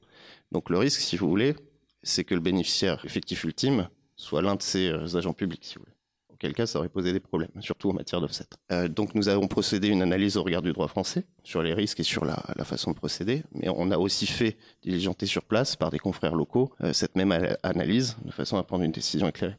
Donc 0.51 0.69
le 0.69 0.77
risque, 0.77 1.01
si 1.01 1.18
vous 1.18 1.27
voulez, 1.27 1.56
c'est 2.03 2.24
que 2.24 2.36
le 2.36 2.42
bénéficiaire 2.42 3.03
effectif 3.03 3.44
ultime 3.44 3.89
soit 4.15 4.42
l'un 4.42 4.56
de 4.56 4.62
ces 4.62 4.89
euh, 4.89 5.18
agents 5.18 5.33
publics, 5.33 5.65
si 5.65 5.75
vous 5.75 5.81
voulez. 5.81 5.95
Auquel 6.33 6.53
cas, 6.53 6.65
ça 6.65 6.80
aurait 6.80 6.89
posé 6.89 7.13
des 7.13 7.19
problèmes, 7.19 7.50
surtout 7.62 7.89
en 7.89 7.94
matière 7.94 8.19
d'offset. 8.19 8.45
Euh, 8.71 8.88
donc 8.88 9.15
nous 9.15 9.30
avons 9.30 9.47
procédé 9.47 9.88
une 9.88 10.01
analyse 10.01 10.38
au 10.38 10.44
regard 10.44 10.62
du 10.62 10.74
droit 10.74 10.88
français 10.88 11.25
sur 11.44 11.62
les 11.62 11.74
risques 11.74 12.01
et 12.01 12.03
sur 12.03 12.25
la, 12.25 12.36
façon 12.65 12.92
de 12.92 12.95
procéder, 12.95 13.44
mais 13.53 13.69
on 13.69 13.89
a 13.92 13.97
aussi 13.97 14.27
fait 14.27 14.57
diligenter 14.81 15.25
sur 15.25 15.44
place 15.44 15.75
par 15.75 15.92
des 15.92 16.00
confrères 16.00 16.36
locaux 16.36 16.71
euh, 16.81 16.94
cette 16.94 17.15
même 17.15 17.31
analyse 17.63 18.18
de 18.24 18.31
façon 18.31 18.57
à 18.57 18.63
prendre 18.63 18.83
une 18.83 18.92
décision 18.92 19.27
éclairée. 19.27 19.56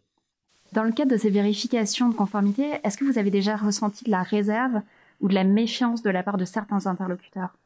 Dans 0.73 0.83
le 0.83 0.93
cadre 0.93 1.13
de 1.13 1.17
ces 1.17 1.31
vérifications 1.31 2.09
de 2.09 2.15
conformité, 2.15 2.73
est-ce 2.85 2.99
que 2.99 3.05
vous 3.05 3.19
avez 3.19 3.31
déjà 3.31 3.57
ressenti 3.57 4.05
de 4.05 4.11
la 4.11 4.23
réserve 4.23 4.83
ou 5.21 5.29
de 5.29 5.35
la 5.35 5.45
méfiance 5.45 6.03
de 6.03 6.11
la 6.11 6.23
part 6.23 6.37
de 6.37 6.45
certains 6.45 6.87
interlocuteurs 6.87 7.57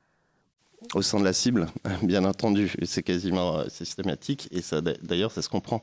au 0.94 1.02
sein 1.02 1.20
de 1.20 1.24
la 1.24 1.32
cible, 1.32 1.66
bien 2.02 2.24
entendu, 2.24 2.72
c'est 2.84 3.02
quasiment 3.02 3.58
euh, 3.58 3.64
systématique 3.68 4.48
et 4.50 4.62
ça 4.62 4.80
d'ailleurs 4.80 5.30
ça 5.30 5.42
se 5.42 5.48
comprend. 5.48 5.82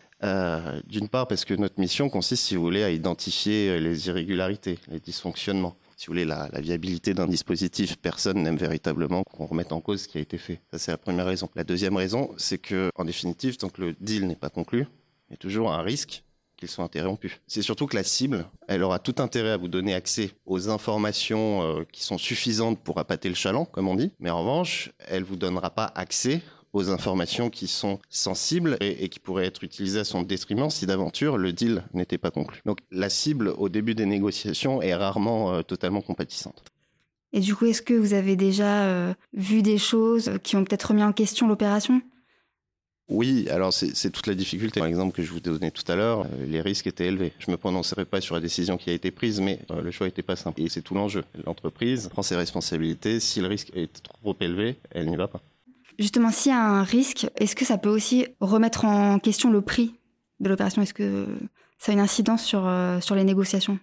D'une 0.87 1.07
part 1.09 1.27
parce 1.27 1.45
que 1.45 1.53
notre 1.53 1.79
mission 1.79 2.09
consiste, 2.09 2.43
si 2.43 2.55
vous 2.55 2.63
voulez, 2.63 2.83
à 2.83 2.89
identifier 2.89 3.69
euh, 3.69 3.79
les 3.79 4.07
irrégularités, 4.07 4.79
les 4.87 4.99
dysfonctionnements. 4.99 5.75
Si 5.95 6.07
vous 6.07 6.13
voulez, 6.13 6.25
la, 6.25 6.49
la 6.51 6.61
viabilité 6.61 7.13
d'un 7.13 7.27
dispositif, 7.27 7.97
personne 7.97 8.43
n'aime 8.43 8.57
véritablement 8.57 9.23
qu'on 9.23 9.45
remette 9.45 9.71
en 9.71 9.81
cause 9.81 10.01
ce 10.01 10.07
qui 10.07 10.17
a 10.17 10.21
été 10.21 10.37
fait. 10.37 10.61
Ça 10.71 10.79
c'est 10.79 10.91
la 10.91 10.97
première 10.97 11.25
raison. 11.25 11.49
La 11.55 11.63
deuxième 11.63 11.95
raison, 11.95 12.31
c'est 12.37 12.59
que 12.59 12.89
en 12.95 13.05
définitive, 13.05 13.57
tant 13.57 13.69
que 13.69 13.81
le 13.81 13.95
deal 13.99 14.27
n'est 14.27 14.35
pas 14.35 14.49
conclu, 14.49 14.87
il 15.29 15.31
y 15.31 15.35
a 15.35 15.37
toujours 15.37 15.71
un 15.71 15.81
risque 15.81 16.23
qu'ils 16.57 16.69
soient 16.69 16.83
interrompus. 16.83 17.39
C'est 17.47 17.61
surtout 17.61 17.87
que 17.87 17.95
la 17.95 18.03
cible, 18.03 18.45
elle 18.67 18.83
aura 18.83 18.99
tout 18.99 19.15
intérêt 19.19 19.51
à 19.51 19.57
vous 19.57 19.67
donner 19.67 19.93
accès 19.93 20.31
aux 20.45 20.69
informations 20.69 21.61
euh, 21.61 21.83
qui 21.91 22.03
sont 22.03 22.17
suffisantes 22.17 22.79
pour 22.79 22.97
appâter 22.99 23.29
le 23.29 23.35
chaland, 23.35 23.65
comme 23.65 23.87
on 23.87 23.95
dit, 23.95 24.11
mais 24.19 24.29
en 24.29 24.39
revanche, 24.39 24.91
elle 25.07 25.23
vous 25.23 25.35
donnera 25.35 25.69
pas 25.69 25.91
accès 25.95 26.41
aux 26.73 26.89
informations 26.89 27.49
qui 27.49 27.67
sont 27.67 27.99
sensibles 28.09 28.77
et, 28.81 29.09
qui 29.09 29.19
pourraient 29.19 29.45
être 29.45 29.63
utilisées 29.63 29.99
à 29.99 30.03
son 30.03 30.21
détriment 30.21 30.69
si 30.69 30.85
d'aventure 30.85 31.37
le 31.37 31.53
deal 31.53 31.83
n'était 31.93 32.17
pas 32.17 32.31
conclu. 32.31 32.61
Donc 32.65 32.79
la 32.91 33.09
cible 33.09 33.53
au 33.57 33.69
début 33.69 33.95
des 33.95 34.05
négociations 34.05 34.81
est 34.81 34.93
rarement 34.93 35.53
euh, 35.53 35.61
totalement 35.61 36.01
compatissante. 36.01 36.63
Et 37.33 37.39
du 37.39 37.55
coup, 37.55 37.65
est-ce 37.65 37.81
que 37.81 37.93
vous 37.93 38.13
avez 38.13 38.35
déjà 38.35 38.83
euh, 38.83 39.13
vu 39.33 39.61
des 39.61 39.77
choses 39.77 40.31
qui 40.43 40.55
ont 40.55 40.63
peut-être 40.63 40.89
remis 40.89 41.03
en 41.03 41.13
question 41.13 41.47
l'opération? 41.47 42.01
Oui, 43.09 43.47
alors 43.49 43.71
c'est 43.71 44.09
toute 44.09 44.27
la 44.27 44.35
difficulté. 44.35 44.81
Par 44.81 44.87
exemple 44.87 45.15
que 45.15 45.23
je 45.23 45.31
vous 45.31 45.37
ai 45.37 45.41
donné 45.41 45.71
tout 45.71 45.89
à 45.89 45.95
l'heure, 45.95 46.25
euh, 46.25 46.45
les 46.45 46.59
risques 46.59 46.87
étaient 46.87 47.05
élevés. 47.05 47.31
Je 47.39 47.49
me 47.49 47.55
prononcerai 47.55 48.03
pas 48.03 48.19
sur 48.19 48.35
la 48.35 48.41
décision 48.41 48.75
qui 48.77 48.89
a 48.89 48.93
été 48.93 49.11
prise, 49.11 49.39
mais 49.39 49.59
euh, 49.71 49.81
le 49.81 49.91
choix 49.91 50.07
n'était 50.07 50.23
pas 50.23 50.35
simple. 50.35 50.61
Et 50.61 50.67
c'est 50.67 50.81
tout 50.81 50.93
l'enjeu. 50.93 51.23
L'entreprise 51.45 52.09
prend 52.09 52.21
ses 52.21 52.35
responsabilités. 52.35 53.21
Si 53.21 53.39
le 53.39 53.47
risque 53.47 53.71
est 53.75 54.03
trop 54.03 54.35
élevé, 54.41 54.77
elle 54.91 55.09
n'y 55.09 55.15
va 55.15 55.29
pas. 55.29 55.41
Justement, 55.97 56.31
s'il 56.31 56.51
y 56.51 56.55
a 56.55 56.61
un 56.61 56.83
risque, 56.83 57.27
est-ce 57.37 57.55
que 57.55 57.65
ça 57.65 57.77
peut 57.77 57.89
aussi 57.89 58.27
remettre 58.41 58.83
en 58.83 59.19
question 59.19 59.51
le 59.51 59.61
prix 59.61 59.95
de 60.41 60.49
l'opération? 60.49 60.81
Est-ce 60.81 60.93
que 60.93 61.27
ça 61.77 61.91
a 61.91 61.93
une 61.93 62.01
incidence 62.01 62.43
sur, 62.43 62.67
euh, 62.67 62.99
sur 62.99 63.15
les 63.15 63.23
négociations? 63.23 63.79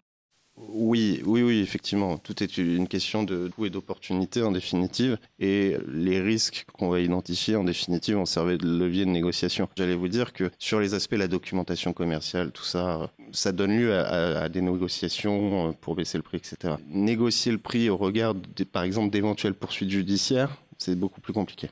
Oui, 0.57 1.21
oui, 1.25 1.43
oui, 1.43 1.61
effectivement. 1.61 2.17
Tout 2.17 2.43
est 2.43 2.59
une 2.59 2.87
question 2.87 3.25
de 3.25 3.49
coût 3.49 3.67
et 3.67 3.71
d'opportunité 3.71 4.43
en 4.43 4.53
définitive. 4.53 5.19
Et 5.41 5.77
les 5.89 6.21
risques 6.21 6.67
qu'on 6.73 6.89
va 6.89 7.01
identifier 7.01 7.57
en 7.57 7.65
définitive 7.65 8.17
vont 8.17 8.25
servir 8.25 8.59
de 8.59 8.67
levier 8.67 9.05
de 9.05 9.11
négociation. 9.11 9.69
J'allais 9.77 9.97
vous 9.97 10.09
dire 10.09 10.33
que 10.33 10.51
sur 10.59 10.79
les 10.79 10.95
aspects, 10.95 11.17
la 11.17 11.27
documentation 11.29 11.93
commerciale, 11.93 12.53
tout 12.53 12.65
ça, 12.65 13.11
ça 13.33 13.51
donne 13.51 13.77
lieu 13.77 13.95
à, 13.99 14.49
des 14.49 14.61
négociations 14.61 15.73
pour 15.81 15.97
baisser 15.97 16.19
le 16.19 16.23
prix, 16.23 16.39
etc. 16.39 16.75
Négocier 16.89 17.51
le 17.51 17.59
prix 17.59 17.91
au 17.91 17.97
regard, 17.97 18.35
par 18.73 18.85
exemple, 18.85 19.11
d'éventuelles 19.11 19.55
poursuites 19.55 19.91
judiciaires, 19.91 20.57
c'est 20.79 20.95
beaucoup 20.95 21.21
plus 21.21 21.33
compliqué. 21.33 21.71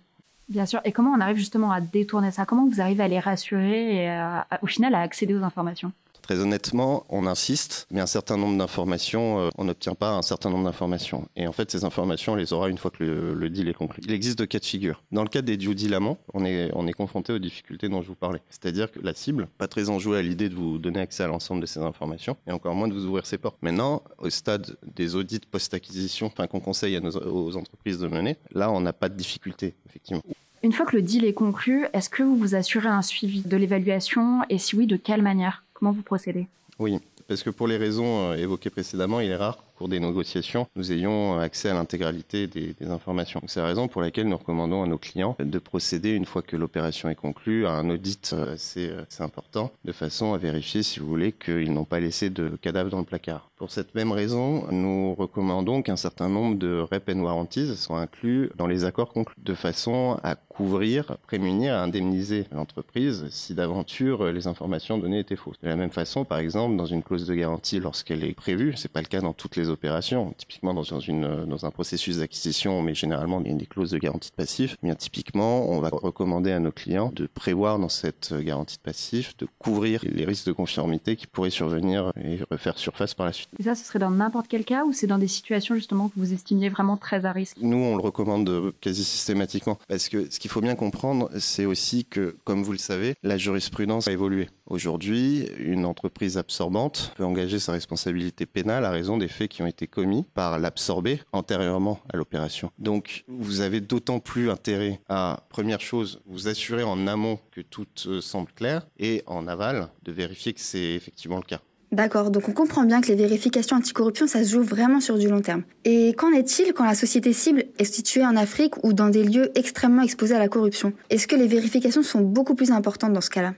Bien 0.49 0.67
sûr. 0.67 0.81
Et 0.85 0.93
comment 0.93 1.13
on 1.13 1.21
arrive 1.21 1.37
justement 1.37 1.71
à 1.71 1.81
détourner 1.81 2.33
ça? 2.33 2.47
Comment 2.47 2.67
vous 2.67 2.81
arrivez 2.81 3.05
à 3.05 3.09
les 3.09 3.21
rassurer 3.21 4.05
et 4.05 4.23
au 4.61 4.67
final 4.67 4.95
à 4.95 5.01
accéder 5.01 5.35
aux 5.35 5.45
informations? 5.45 5.93
Très 6.23 6.39
honnêtement, 6.39 7.05
on 7.09 7.27
insiste, 7.27 7.87
mais 7.91 8.01
un 8.01 8.07
certain 8.07 8.37
nombre 8.37 8.57
d'informations, 8.57 9.41
euh, 9.41 9.49
on 9.59 9.65
n'obtient 9.65 9.95
pas 9.95 10.11
un 10.13 10.23
certain 10.23 10.51
nombre 10.51 10.65
d'informations. 10.65 11.29
Et 11.37 11.47
en 11.47 11.53
fait, 11.53 11.71
ces 11.71 11.85
informations, 11.85 12.33
on 12.33 12.37
les 12.37 12.53
aura 12.53 12.69
une 12.69 12.79
fois 12.79 12.91
que 12.91 13.03
le, 13.03 13.51
deal 13.51 13.69
est 13.69 13.75
conclu. 13.75 14.03
Il 14.07 14.13
existe 14.13 14.39
deux 14.39 14.47
cas 14.47 14.61
de 14.61 14.65
figure. 14.65 15.03
Dans 15.11 15.23
le 15.23 15.29
cas 15.29 15.43
des 15.43 15.57
due 15.57 15.75
deal 15.75 15.99
on 16.33 16.45
est, 16.45 16.71
on 16.75 16.87
est 16.87 16.93
confronté 16.93 17.33
aux 17.33 17.39
difficultés 17.39 17.89
dont 17.89 18.03
je 18.03 18.09
vous 18.09 18.15
parlais. 18.15 18.41
C'est-à-dire 18.49 18.91
que 18.91 19.01
la 19.01 19.15
cible, 19.15 19.49
pas 19.59 19.69
très 19.69 19.91
enjouée 19.91 20.19
à 20.19 20.23
l'idée 20.23 20.49
de 20.49 20.55
vous 20.55 20.79
donner 20.79 21.01
accès 21.01 21.25
à 21.25 21.27
l'ensemble 21.27 21.61
de 21.61 21.67
ces 21.67 21.81
informations, 21.81 22.37
et 22.47 22.53
encore 22.53 22.75
moins 22.75 22.89
de 22.89 22.95
vous 22.95 23.05
ouvrir 23.05 23.27
ses 23.27 23.37
portes. 23.37 23.59
Maintenant, 23.61 24.03
au 24.19 24.31
stade 24.31 24.77
des 24.95 25.17
audits 25.17 25.41
post-acquisition, 25.51 26.29
enfin 26.29 26.47
qu'on 26.47 26.61
conseille 26.61 26.99
aux 26.99 27.57
entreprises 27.57 27.99
de 27.99 28.09
mener, 28.09 28.37
là, 28.53 28.71
on 28.71 28.81
n'a 28.81 28.93
pas 28.93 29.09
de 29.09 29.17
difficulté, 29.17 29.75
effectivement. 29.87 30.23
Une 30.63 30.73
fois 30.73 30.87
que 30.87 30.95
le 30.95 31.03
deal 31.03 31.25
est 31.25 31.33
conclu, 31.33 31.87
est-ce 31.93 32.09
que 32.09 32.23
vous 32.23 32.37
vous 32.37 32.55
assurez 32.55 32.89
un 32.89 33.03
suivi 33.03 33.43
de 33.43 33.57
l'évaluation 33.57 34.43
et 34.49 34.59
si 34.59 34.77
oui, 34.77 34.87
de 34.87 34.97
quelle 34.97 35.23
manière? 35.23 35.65
Comment 35.83 35.91
vous 35.91 36.03
procédez? 36.05 36.47
Oui, 36.79 37.01
parce 37.27 37.43
que 37.43 37.51
pour 37.51 37.67
les 37.67 37.77
raisons 37.77 38.31
euh, 38.31 38.37
évoquées 38.37 38.71
précédemment, 38.71 39.19
il 39.19 39.33
est 39.33 39.37
rare 39.37 39.59
des 39.89 40.01
négociations, 40.01 40.67
nous 40.77 40.93
ayons 40.93 41.39
accès 41.39 41.69
à 41.69 41.75
l'intégralité 41.75 42.47
des, 42.47 42.75
informations. 42.89 43.41
C'est 43.47 43.61
la 43.61 43.67
raison 43.67 43.89
pour 43.89 44.03
laquelle 44.03 44.29
nous 44.29 44.37
recommandons 44.37 44.83
à 44.83 44.87
nos 44.87 44.99
clients 44.99 45.37
de 45.39 45.59
procéder, 45.59 46.11
une 46.11 46.25
fois 46.25 46.43
que 46.43 46.57
l'opération 46.57 47.09
est 47.09 47.15
conclue, 47.15 47.67
à 47.67 47.73
un 47.73 47.89
audit 47.89 48.33
euh, 48.33 48.55
assez, 48.55 48.91
assez 48.91 49.23
important, 49.23 49.71
de 49.85 49.93
façon 49.93 50.35
à 50.35 50.39
vérifier, 50.39 50.83
si 50.83 50.99
vous 50.99 51.07
voulez, 51.07 51.33
qu'ils 51.33 51.73
n'ont 51.73 51.85
pas 51.85 52.01
laissé 52.01 52.29
de 52.29 52.51
cadavre 52.61 52.91
dans 52.91 52.99
le 52.99 53.05
placard. 53.05 53.51
Pour 53.57 53.71
cette 53.71 53.95
même 53.95 54.11
raison, 54.11 54.67
nous 54.73 55.15
recommandons 55.15 55.83
qu'un 55.83 55.97
certain 55.97 56.29
nombre 56.29 56.59
de 56.59 56.81
rep 56.81 57.09
and 57.09 57.21
warranties 57.21 57.77
soient 57.77 58.01
inclus 58.01 58.51
dans 58.57 58.67
les 58.67 58.85
accords 58.85 59.13
conclus, 59.13 59.37
de 59.39 59.55
façon 59.55 60.19
à 60.25 60.35
couvrir, 60.35 61.17
prémunir, 61.27 61.75
à 61.75 61.83
indemniser 61.83 62.47
l'entreprise 62.51 63.27
si 63.31 63.55
d'aventure 63.55 64.33
les 64.33 64.49
informations 64.49 64.99
données 64.99 65.21
étaient 65.21 65.37
fausses. 65.37 65.61
De 65.63 65.69
la 65.69 65.77
même 65.77 65.91
façon, 65.91 66.25
par 66.25 66.39
exemple, 66.39 66.77
dans 66.77 66.87
une 66.87 67.03
clause 67.03 67.27
de 67.27 67.35
garantie 67.35 67.79
lorsqu'elle 67.79 68.25
est 68.25 68.35
prévue, 68.35 68.75
c'est 68.77 68.91
pas 68.91 69.01
le 69.01 69.07
cas 69.07 69.21
dans 69.21 69.33
toutes 69.33 69.57
les 69.57 69.62
opérations. 69.69 70.35
Typiquement, 70.37 70.75
dans, 70.75 70.83
une, 70.83 71.45
dans 71.47 71.67
un 71.67 71.71
processus 71.71 72.19
d'acquisition, 72.19 72.83
mais 72.83 72.95
généralement 72.95 73.41
il 73.45 73.51
y 73.51 73.55
a 73.55 73.57
des 73.57 73.67
clauses 73.67 73.91
de 73.91 73.99
garantie 73.99 74.31
de 74.31 74.37
passif. 74.37 74.77
Bien 74.83 74.95
typiquement, 74.95 75.69
on 75.69 75.81
va 75.81 75.91
recommander 75.91 76.53
à 76.53 76.59
nos 76.59 76.73
clients 76.73 77.13
de 77.15 77.27
prévoir 77.27 77.79
dans 77.79 77.89
cette 77.89 78.35
garantie 78.35 78.77
de 78.77 78.83
passif 78.83 79.37
de 79.37 79.47
couvrir 79.59 80.01
les 80.05 80.25
risques 80.25 80.47
de 80.47 80.53
conformité 80.53 81.17
qui 81.17 81.27
pourraient 81.27 81.51
survenir 81.51 82.13
et 82.23 82.39
refaire 82.51 82.79
surface 82.79 83.15
par 83.15 83.27
la 83.27 83.33
suite. 83.33 83.49
Et 83.59 83.63
ça, 83.63 83.75
ce 83.75 83.85
serait 83.85 83.99
dans 83.99 84.11
n'importe 84.11 84.47
quel 84.49 84.65
cas 84.65 84.85
ou 84.85 84.93
c'est 84.93 85.07
dans 85.07 85.19
des 85.19 85.29
situations 85.29 85.75
justement 85.75 86.09
que 86.09 86.15
vous 86.17 86.33
estimiez 86.33 86.69
vraiment 86.69 86.97
très 86.97 87.25
à 87.25 87.33
risque? 87.33 87.57
Nous, 87.61 87.77
on 87.77 87.97
le 87.97 88.03
recommande 88.03 88.73
quasi 88.81 89.05
systématiquement 89.05 89.79
parce 89.89 90.09
que 90.09 90.31
ce 90.31 90.39
qu'il 90.39 90.51
faut 90.51 90.61
bien 90.61 90.75
comprendre, 90.75 91.31
c'est 91.39 91.67
aussi 91.67 92.05
que, 92.05 92.37
comme 92.45 92.63
vous 92.63 92.73
le 92.73 92.79
savez, 92.79 93.15
la 93.23 93.37
jurisprudence 93.37 94.09
a 94.09 94.13
évolué. 94.13 94.49
Aujourd'hui, 94.73 95.51
une 95.59 95.85
entreprise 95.85 96.39
absorbante 96.39 97.13
peut 97.15 97.27
engager 97.27 97.59
sa 97.59 97.73
responsabilité 97.73 98.47
pénale 98.47 98.87
à 98.87 98.91
raison 98.91 99.19
des 99.19 99.29
faits 99.29 99.51
qui 99.51 99.63
ont 99.63 99.67
été 99.67 99.87
commis 99.87 100.25
par 100.33 100.59
l'absorbé 100.59 101.21
antérieurement 101.33 102.01
à 102.11 102.17
l'opération. 102.17 102.71
Donc, 102.79 103.25
vous 103.29 103.61
avez 103.61 103.83
d'autant 103.83 104.19
plus 104.19 104.49
intérêt 104.49 104.99
à, 105.11 105.45
première 105.51 105.83
chose, 105.83 106.23
vous 106.25 106.49
assurer 106.49 106.85
en 106.85 107.07
amont 107.07 107.39
que 107.51 107.61
tout 107.61 107.87
euh, 108.07 108.23
semble 108.23 108.51
clair 108.53 108.87
et 108.99 109.23
en 109.27 109.47
aval 109.47 109.89
de 110.05 110.11
vérifier 110.11 110.55
que 110.55 110.61
c'est 110.63 110.95
effectivement 110.95 111.37
le 111.37 111.43
cas. 111.43 111.61
D'accord, 111.93 112.31
donc 112.31 112.49
on 112.49 112.53
comprend 112.53 112.85
bien 112.85 113.03
que 113.03 113.09
les 113.09 113.15
vérifications 113.15 113.77
anticorruption, 113.77 114.27
ça 114.27 114.43
se 114.43 114.53
joue 114.53 114.63
vraiment 114.63 115.01
sur 115.01 115.19
du 115.19 115.29
long 115.29 115.43
terme. 115.43 115.65
Et 115.85 116.15
qu'en 116.15 116.33
est-il 116.33 116.73
quand 116.73 116.87
la 116.87 116.95
société 116.95 117.35
cible 117.35 117.65
est 117.79 117.85
située 117.85 118.25
en 118.25 118.37
Afrique 118.37 118.83
ou 118.83 118.95
dans 118.95 119.11
des 119.11 119.23
lieux 119.23 119.53
extrêmement 119.55 120.01
exposés 120.01 120.35
à 120.35 120.39
la 120.39 120.49
corruption? 120.49 120.95
Est-ce 121.11 121.27
que 121.27 121.37
les 121.37 121.47
vérifications 121.47 122.03
sont 122.03 122.23
beaucoup 122.23 122.55
plus 122.55 122.71
importantes 122.71 123.13
dans 123.13 123.21
ce 123.21 123.29
cas-là? 123.29 123.53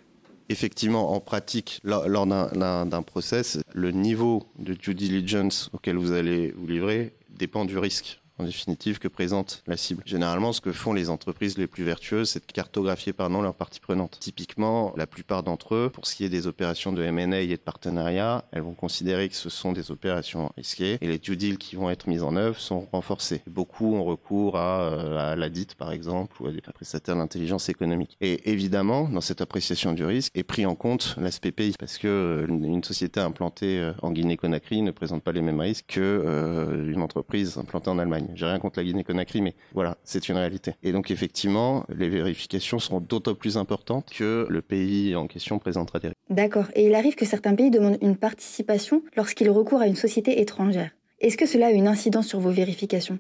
Effectivement, 0.49 1.13
en 1.13 1.21
pratique, 1.21 1.81
lors, 1.85 2.27
d'un 2.27 3.03
process, 3.03 3.59
le 3.73 3.91
niveau 3.91 4.45
de 4.59 4.75
due 4.75 4.95
diligence 4.95 5.71
auquel 5.73 5.97
vous 5.97 6.13
allez 6.13 6.53
vous 6.53 6.67
livrer 6.67 7.15
dépend 7.31 7.65
du 7.65 7.79
risque 7.79 8.21
en 8.39 8.45
définitive, 8.45 8.99
que 8.99 9.09
présente 9.09 9.63
la 9.67 9.77
cible? 9.77 10.03
Généralement, 10.07 10.53
ce 10.53 10.61
que 10.61 10.73
font 10.73 10.93
les 10.93 11.11
entreprises 11.11 11.57
les 11.59 11.67
plus 11.67 11.85
vertueuses, 11.85 12.31
c'est 12.31 12.47
de 12.47 12.53
cartographier 12.53 13.13
pardon, 13.13 13.43
leurs 13.43 13.55
parties 13.55 13.81
prenantes. 13.81 14.19
Typiquement, 14.21 14.93
la 14.97 15.07
plupart 15.07 15.43
d'entre 15.43 15.75
eux, 15.75 15.91
pour 15.93 16.07
ce 16.07 16.17
qui 16.17 16.25
est 16.25 16.29
des 16.29 16.47
opérations 16.47 16.93
de 16.93 17.03
M&A 17.03 17.41
et 17.41 17.47
de 17.47 17.57
partenariat, 17.57 18.45
elles 18.53 18.63
vont 18.63 18.75
considérer 18.75 19.29
que 19.29 19.37
ce 19.37 19.51
sont 19.51 19.73
des 19.73 19.91
opérations 19.91 20.51
risquées 20.57 20.99
et 21.01 21.07
les 21.07 21.19
due 21.19 21.37
deals 21.37 21.59
qui 21.59 21.77
vont 21.77 21.91
être 21.91 22.09
mises 22.09 22.23
en 22.23 22.37
œuvre 22.37 22.59
sont 22.59 22.89
renforcés. 22.93 23.43
Beaucoup 23.47 23.95
ont 23.95 24.05
recours 24.05 24.57
à, 24.57 24.81
euh, 24.81 25.33
à 25.33 25.37
la 25.37 25.49
dite, 25.49 25.75
par 25.77 25.93
exemple, 25.93 26.43
ou 26.43 26.47
à 26.47 26.53
des 26.53 26.61
prestataires 26.61 27.17
d'intelligence 27.17 27.69
économique. 27.69 28.17
Et 28.21 28.51
évidemment, 28.51 29.09
dans 29.09 29.21
cette 29.21 29.41
appréciation 29.41 29.93
du 29.93 30.05
risque, 30.05 30.33
est 30.37 30.43
pris 30.43 30.67
en 30.67 30.75
compte 30.75 31.15
l'aspect 31.19 31.53
pays, 31.53 31.75
parce 31.79 31.99
que 31.99 32.09
euh, 32.09 32.47
une 32.49 32.85
société 32.85 33.21
implantée 33.21 33.79
euh, 33.79 33.93
en 34.03 34.11
Guinée-Conakry 34.11 34.83
ne 34.83 34.91
présente 34.91 35.23
pas 35.23 35.33
les 35.33 35.43
mêmes 35.43 35.61
risques 35.61 35.87
que 35.89 36.85
une 36.89 37.03
entreprise 37.03 37.59
implantée 37.59 37.91
en 37.91 37.99
Allemagne. 37.99 38.24
J'ai 38.35 38.47
rien 38.47 38.59
contre 38.59 38.79
la 38.79 38.85
Guinée-Conakry, 38.85 39.43
mais 39.43 39.55
voilà, 39.73 39.97
c'est 40.05 40.29
une 40.29 40.37
réalité. 40.37 40.75
Et 40.83 40.93
donc 40.93 41.11
effectivement, 41.11 41.85
les 41.89 42.09
vérifications 42.09 42.79
seront 42.79 43.01
d'autant 43.01 43.35
plus 43.35 43.57
importantes 43.57 44.11
que 44.11 44.47
le 44.49 44.63
pays 44.63 45.15
en 45.15 45.27
question 45.27 45.59
présentera 45.59 45.99
des 45.99 46.09
risques. 46.09 46.19
D'accord. 46.31 46.67
Et 46.75 46.87
il 46.87 46.95
arrive 46.95 47.15
que 47.15 47.27
certains 47.27 47.55
pays 47.55 47.71
demandent 47.71 47.99
une 48.01 48.17
participation 48.17 49.03
lorsqu'ils 49.17 49.51
recourent 49.51 49.83
à 49.83 49.87
une 49.87 49.97
société 49.97 50.41
étrangère. 50.41 50.91
Est-ce 51.21 51.37
que 51.37 51.47
cela 51.47 51.67
a 51.67 51.71
une 51.71 51.89
incidence 51.89 52.27
sur 52.27 52.41
vos 52.41 52.51
vérifications? 52.51 53.19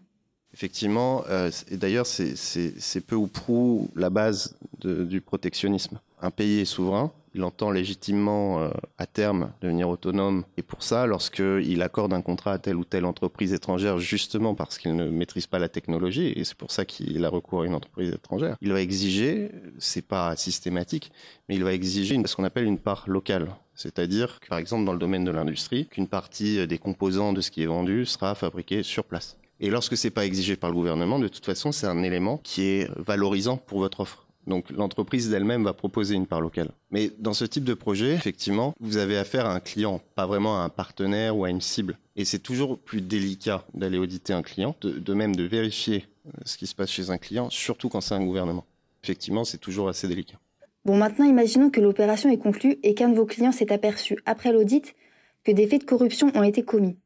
Effectivement, 0.52 1.24
euh, 1.28 1.50
et 1.70 1.76
d'ailleurs 1.76 2.06
c'est 2.06 3.00
peu 3.06 3.16
ou 3.16 3.26
prou 3.26 3.90
la 3.96 4.08
base 4.08 4.56
du 4.82 5.20
protectionnisme. 5.20 5.98
Un 6.22 6.30
pays 6.30 6.60
est 6.60 6.64
souverain, 6.64 7.12
il 7.34 7.42
entend 7.42 7.70
légitimement 7.70 8.60
euh, 8.60 8.70
à 8.98 9.06
terme 9.06 9.52
devenir 9.60 9.88
autonome. 9.88 10.44
Et 10.56 10.62
pour 10.62 10.82
ça, 10.82 11.06
lorsqu'il 11.06 11.82
accorde 11.82 12.12
un 12.12 12.22
contrat 12.22 12.52
à 12.52 12.58
telle 12.58 12.76
ou 12.76 12.84
telle 12.84 13.04
entreprise 13.04 13.52
étrangère, 13.52 13.98
justement 13.98 14.54
parce 14.54 14.78
qu'il 14.78 14.94
ne 14.94 15.08
maîtrise 15.10 15.46
pas 15.46 15.58
la 15.58 15.68
technologie, 15.68 16.32
et 16.36 16.44
c'est 16.44 16.56
pour 16.56 16.70
ça 16.70 16.84
qu'il 16.84 17.24
a 17.24 17.28
recours 17.28 17.62
à 17.62 17.66
une 17.66 17.74
entreprise 17.74 18.12
étrangère, 18.12 18.56
il 18.60 18.72
va 18.72 18.80
exiger, 18.80 19.50
c'est 19.78 20.06
pas 20.06 20.36
systématique, 20.36 21.10
mais 21.48 21.56
il 21.56 21.64
va 21.64 21.72
exiger 21.72 22.20
ce 22.24 22.36
qu'on 22.36 22.44
appelle 22.44 22.64
une 22.64 22.78
part 22.78 23.04
locale. 23.06 23.48
C'est-à-dire, 23.74 24.38
par 24.48 24.58
exemple, 24.58 24.84
dans 24.84 24.92
le 24.92 25.00
domaine 25.00 25.24
de 25.24 25.32
l'industrie, 25.32 25.88
qu'une 25.88 26.06
partie 26.06 26.64
des 26.66 26.78
composants 26.78 27.32
de 27.32 27.40
ce 27.40 27.50
qui 27.50 27.62
est 27.62 27.66
vendu 27.66 28.06
sera 28.06 28.36
fabriquée 28.36 28.84
sur 28.84 29.04
place. 29.04 29.36
Et 29.60 29.70
lorsque 29.70 29.96
c'est 29.96 30.10
pas 30.10 30.26
exigé 30.26 30.56
par 30.56 30.70
le 30.70 30.76
gouvernement, 30.76 31.18
de 31.18 31.28
toute 31.28 31.44
façon, 31.44 31.72
c'est 31.72 31.86
un 31.86 32.02
élément 32.02 32.38
qui 32.38 32.62
est 32.62 32.90
valorisant 32.98 33.56
pour 33.56 33.78
votre 33.78 34.00
offre. 34.00 34.23
Donc 34.46 34.70
l'entreprise 34.70 35.30
d'elle-même 35.30 35.64
va 35.64 35.72
proposer 35.72 36.14
une 36.14 36.26
part 36.26 36.40
locale. 36.40 36.70
Mais 36.90 37.10
dans 37.18 37.32
ce 37.32 37.44
type 37.44 37.64
de 37.64 37.74
projet, 37.74 38.12
effectivement, 38.14 38.74
vous 38.80 38.96
avez 38.96 39.16
affaire 39.16 39.46
à 39.46 39.54
un 39.54 39.60
client, 39.60 40.00
pas 40.14 40.26
vraiment 40.26 40.60
à 40.60 40.64
un 40.64 40.68
partenaire 40.68 41.36
ou 41.36 41.44
à 41.44 41.50
une 41.50 41.60
cible. 41.60 41.98
Et 42.16 42.24
c'est 42.24 42.38
toujours 42.38 42.78
plus 42.78 43.00
délicat 43.00 43.64
d'aller 43.74 43.98
auditer 43.98 44.32
un 44.32 44.42
client, 44.42 44.76
de, 44.82 45.14
même 45.14 45.34
de 45.34 45.44
vérifier 45.44 46.06
euh, 46.26 46.30
ce 46.44 46.56
qui 46.56 46.66
se 46.66 46.74
passe 46.74 46.90
chez 46.90 47.10
un 47.10 47.18
client, 47.18 47.50
surtout 47.50 47.88
quand 47.88 48.00
c'est 48.00 48.14
un 48.14 48.24
gouvernement. 48.24 48.64
Effectivement, 49.02 49.44
c'est 49.44 49.58
toujours 49.58 49.88
assez 49.88 50.08
délicat. 50.08 50.38
Bon, 50.84 50.96
maintenant, 50.96 51.24
imaginons 51.24 51.70
que 51.70 51.80
l'opération 51.80 52.30
est 52.30 52.38
conclue 52.38 52.78
et 52.82 52.94
qu'un 52.94 53.08
de 53.08 53.16
vos 53.16 53.26
clients 53.26 53.52
s'est 53.52 53.72
aperçu, 53.72 54.18
après 54.26 54.52
l'audit, 54.52 54.94
que 55.42 55.52
des 55.52 55.66
faits 55.66 55.82
de 55.82 55.86
corruption 55.86 56.30
ont 56.34 56.42
été 56.42 56.62
commis. 56.62 56.96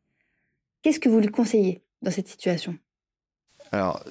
Qu'est-ce 0.83 1.01
que 1.01 1.09
vous 1.09 1.21
lui 1.21 1.29
conseillez 1.29 1.83
dans 2.03 2.11
cette 2.11 2.29
situation? 2.29 2.77
Alors, 3.73 4.03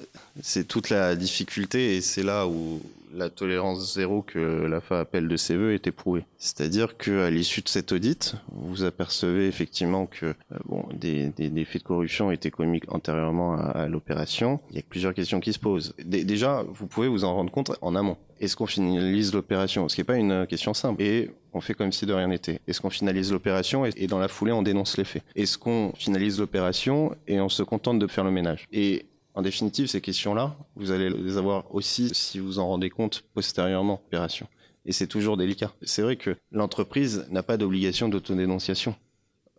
c'est 0.42 0.66
toute 0.66 0.90
la 0.90 1.16
difficulté 1.16 1.96
et 1.96 2.00
c'est 2.00 2.22
là 2.22 2.46
où 2.46 2.80
la 3.12 3.30
tolérance 3.30 3.94
zéro 3.94 4.22
que 4.22 4.38
l'AFA 4.66 5.00
appelle 5.00 5.28
de 5.28 5.36
ses 5.36 5.56
voeux 5.56 5.72
est 5.72 5.86
éprouvée. 5.86 6.24
C'est-à-dire 6.36 6.96
qu'à 6.96 7.30
l'issue 7.30 7.62
de 7.62 7.68
cet 7.68 7.92
audit, 7.92 8.34
vous 8.52 8.84
apercevez 8.84 9.46
effectivement 9.46 10.06
que 10.06 10.26
euh, 10.26 10.58
bon, 10.66 10.84
des, 10.94 11.28
des, 11.28 11.64
faits 11.64 11.82
de 11.82 11.86
corruption 11.86 12.30
étaient 12.30 12.50
commis 12.50 12.80
antérieurement 12.88 13.54
à, 13.54 13.88
l'opération. 13.88 14.60
Il 14.70 14.76
y 14.76 14.78
a 14.78 14.82
plusieurs 14.88 15.14
questions 15.14 15.40
qui 15.40 15.52
se 15.52 15.58
posent. 15.58 15.94
déjà, 16.04 16.64
vous 16.68 16.86
pouvez 16.86 17.08
vous 17.08 17.24
en 17.24 17.34
rendre 17.34 17.50
compte 17.50 17.72
en 17.80 17.94
amont. 17.94 18.16
Est-ce 18.40 18.56
qu'on 18.56 18.66
finalise 18.66 19.34
l'opération? 19.34 19.88
Ce 19.88 19.94
qui 19.94 20.00
n'est 20.00 20.06
pas 20.06 20.16
une 20.16 20.46
question 20.46 20.74
simple. 20.74 21.02
Et 21.02 21.30
on 21.52 21.60
fait 21.60 21.74
comme 21.74 21.92
si 21.92 22.06
de 22.06 22.12
rien 22.12 22.28
n'était. 22.28 22.60
Est-ce 22.68 22.80
qu'on 22.80 22.90
finalise 22.90 23.32
l'opération 23.32 23.84
et, 23.84 24.06
dans 24.06 24.18
la 24.18 24.28
foulée 24.28 24.52
on 24.52 24.62
dénonce 24.62 24.96
les 24.96 25.04
faits? 25.04 25.22
Est-ce 25.34 25.58
qu'on 25.58 25.92
finalise 25.96 26.38
l'opération 26.38 27.14
et 27.26 27.40
on 27.40 27.48
se 27.48 27.62
contente 27.62 27.98
de 27.98 28.06
faire 28.06 28.24
le 28.24 28.30
ménage? 28.30 28.66
Et 28.72 29.06
en 29.38 29.42
définitive, 29.42 29.86
ces 29.86 30.00
questions-là, 30.00 30.56
vous 30.74 30.90
allez 30.90 31.10
les 31.10 31.36
avoir 31.36 31.72
aussi 31.72 32.12
si 32.12 32.40
vous 32.40 32.58
en 32.58 32.66
rendez 32.66 32.90
compte 32.90 33.22
postérieurement, 33.34 34.02
opération. 34.04 34.48
Et 34.84 34.90
c'est 34.90 35.06
toujours 35.06 35.36
délicat. 35.36 35.70
C'est 35.82 36.02
vrai 36.02 36.16
que 36.16 36.36
l'entreprise 36.50 37.24
n'a 37.30 37.44
pas 37.44 37.56
d'obligation 37.56 38.08
d'autodénonciation. 38.08 38.96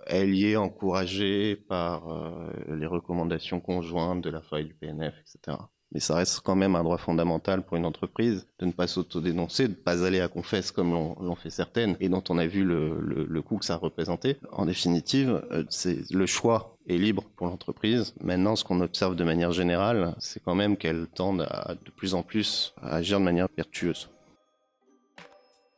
Elle 0.05 0.36
y 0.36 0.51
est 0.51 0.57
encouragée 0.57 1.55
par 1.55 2.09
euh, 2.09 2.51
les 2.75 2.88
recommandations 2.88 3.62
conjointes 3.62 4.21
de 4.21 4.29
la 4.29 4.41
faille 4.41 4.65
du 4.65 4.74
PNF, 4.74 5.13
etc. 5.21 5.55
Mais 5.93 6.01
ça 6.01 6.15
reste 6.15 6.41
quand 6.41 6.57
même 6.57 6.75
un 6.75 6.83
droit 6.83 6.98
fondamental 6.98 7.63
pour 7.63 7.77
une 7.77 7.86
entreprise 7.86 8.48
de 8.59 8.65
ne 8.65 8.74
pas 8.74 8.86
s'autodénoncer, 8.86 9.63
de 9.63 9.69
ne 9.69 9.75
pas 9.75 10.03
aller 10.05 10.19
à 10.19 10.27
confesse 10.27 10.71
comme 10.71 10.91
l'ont 10.91 11.36
fait 11.36 11.50
certaines 11.50 11.95
et 12.01 12.09
dont 12.09 12.24
on 12.27 12.38
a 12.38 12.48
vu 12.48 12.65
le, 12.65 13.00
le, 13.00 13.24
le 13.24 13.41
coût 13.41 13.57
que 13.57 13.65
ça 13.65 13.77
représentait. 13.77 14.38
En 14.51 14.65
définitive, 14.65 15.41
euh, 15.51 15.63
c'est 15.69 16.12
le 16.12 16.25
choix 16.25 16.77
libre 16.98 17.24
pour 17.36 17.48
l'entreprise. 17.48 18.13
Maintenant, 18.22 18.55
ce 18.55 18.63
qu'on 18.63 18.81
observe 18.81 19.15
de 19.15 19.24
manière 19.24 19.51
générale, 19.51 20.15
c'est 20.19 20.41
quand 20.43 20.55
même 20.55 20.77
qu'elles 20.77 21.08
tendent 21.08 21.48
à 21.50 21.75
de 21.75 21.91
plus 21.91 22.15
en 22.15 22.24
plus 22.24 22.74
à 22.81 22.96
agir 22.96 23.19
de 23.19 23.25
manière 23.25 23.48
vertueuse. 23.55 24.10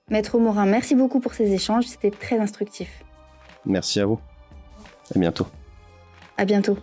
Maître 0.10 0.38
Morin, 0.40 0.66
merci 0.66 0.96
beaucoup 0.96 1.20
pour 1.20 1.34
ces 1.34 1.54
échanges, 1.54 1.86
c'était 1.86 2.12
très 2.12 2.40
instructif. 2.40 3.04
Merci 3.66 4.00
à 4.00 4.06
vous. 4.06 4.20
À 5.16 5.20
bientôt. 5.20 5.48
À 6.38 6.46
bientôt. 6.46 6.78